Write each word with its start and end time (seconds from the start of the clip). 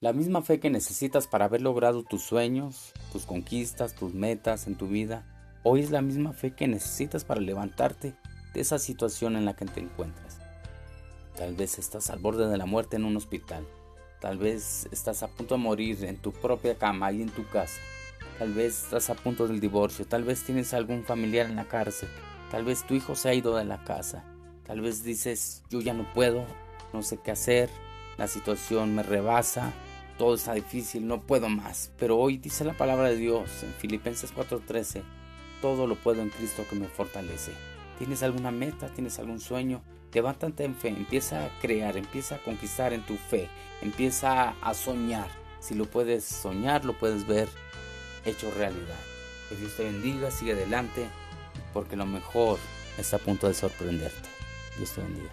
La 0.00 0.12
misma 0.12 0.42
fe 0.42 0.60
que 0.60 0.70
necesitas 0.70 1.26
para 1.26 1.46
haber 1.46 1.60
logrado 1.60 2.04
tus 2.04 2.22
sueños, 2.22 2.92
tus 3.10 3.26
conquistas, 3.26 3.96
tus 3.96 4.14
metas 4.14 4.68
en 4.68 4.76
tu 4.76 4.86
vida, 4.86 5.26
hoy 5.64 5.80
es 5.80 5.90
la 5.90 6.02
misma 6.02 6.32
fe 6.32 6.52
que 6.52 6.68
necesitas 6.68 7.24
para 7.24 7.40
levantarte 7.40 8.14
de 8.54 8.60
esa 8.60 8.78
situación 8.78 9.34
en 9.34 9.44
la 9.44 9.56
que 9.56 9.64
te 9.64 9.80
encuentras. 9.80 10.38
Tal 11.36 11.56
vez 11.56 11.80
estás 11.80 12.10
al 12.10 12.20
borde 12.20 12.46
de 12.46 12.56
la 12.56 12.64
muerte 12.64 12.94
en 12.94 13.06
un 13.06 13.16
hospital. 13.16 13.66
Tal 14.20 14.38
vez 14.38 14.86
estás 14.92 15.24
a 15.24 15.28
punto 15.34 15.56
de 15.56 15.62
morir 15.62 16.04
en 16.04 16.18
tu 16.18 16.30
propia 16.30 16.78
cama 16.78 17.10
y 17.10 17.20
en 17.20 17.30
tu 17.30 17.44
casa. 17.48 17.80
Tal 18.38 18.54
vez 18.54 18.84
estás 18.84 19.10
a 19.10 19.16
punto 19.16 19.48
del 19.48 19.58
divorcio. 19.58 20.06
Tal 20.06 20.22
vez 20.22 20.44
tienes 20.44 20.74
algún 20.74 21.02
familiar 21.02 21.46
en 21.46 21.56
la 21.56 21.66
cárcel. 21.66 22.08
Tal 22.52 22.64
vez 22.64 22.86
tu 22.86 22.94
hijo 22.94 23.16
se 23.16 23.30
ha 23.30 23.34
ido 23.34 23.56
de 23.56 23.64
la 23.64 23.82
casa. 23.82 24.22
Tal 24.62 24.80
vez 24.80 25.02
dices, 25.02 25.64
yo 25.70 25.80
ya 25.80 25.92
no 25.92 26.04
puedo, 26.14 26.44
no 26.92 27.02
sé 27.02 27.18
qué 27.18 27.32
hacer, 27.32 27.68
la 28.16 28.28
situación 28.28 28.94
me 28.94 29.02
rebasa, 29.02 29.72
todo 30.18 30.34
está 30.34 30.52
difícil, 30.52 31.06
no 31.06 31.22
puedo 31.22 31.48
más. 31.48 31.92
Pero 31.96 32.18
hoy 32.18 32.36
dice 32.36 32.64
la 32.64 32.76
palabra 32.76 33.08
de 33.08 33.16
Dios 33.16 33.62
en 33.62 33.72
Filipenses 33.74 34.32
4:13, 34.34 35.02
todo 35.62 35.86
lo 35.86 35.94
puedo 35.96 36.20
en 36.20 36.30
Cristo 36.30 36.64
que 36.68 36.76
me 36.76 36.88
fortalece. 36.88 37.52
¿Tienes 37.98 38.22
alguna 38.22 38.50
meta? 38.50 38.88
¿Tienes 38.88 39.18
algún 39.18 39.40
sueño? 39.40 39.82
Levántate 40.12 40.64
en 40.64 40.74
fe, 40.74 40.88
empieza 40.88 41.44
a 41.44 41.60
crear, 41.60 41.96
empieza 41.96 42.36
a 42.36 42.42
conquistar 42.42 42.92
en 42.92 43.02
tu 43.02 43.16
fe, 43.16 43.48
empieza 43.82 44.50
a 44.60 44.74
soñar. 44.74 45.28
Si 45.60 45.74
lo 45.74 45.84
puedes 45.84 46.24
soñar, 46.24 46.84
lo 46.84 46.98
puedes 46.98 47.26
ver 47.26 47.48
hecho 48.24 48.50
realidad. 48.50 48.98
Que 49.48 49.56
Dios 49.56 49.76
te 49.76 49.84
bendiga, 49.84 50.30
sigue 50.30 50.52
adelante, 50.52 51.06
porque 51.72 51.96
lo 51.96 52.06
mejor 52.06 52.58
está 52.96 53.16
a 53.16 53.20
punto 53.20 53.48
de 53.48 53.54
sorprenderte. 53.54 54.28
Dios 54.76 54.92
te 54.92 55.02
bendiga. 55.02 55.30